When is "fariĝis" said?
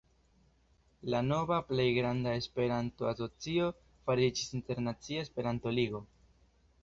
4.09-4.57